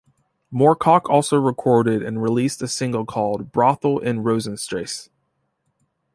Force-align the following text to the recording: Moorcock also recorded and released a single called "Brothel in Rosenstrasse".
Moorcock 0.51 1.01
also 1.11 1.37
recorded 1.37 2.01
and 2.01 2.23
released 2.23 2.59
a 2.63 2.67
single 2.67 3.05
called 3.05 3.51
"Brothel 3.51 3.99
in 3.99 4.23
Rosenstrasse". 4.23 5.09